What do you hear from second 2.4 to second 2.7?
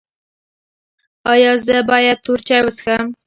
چای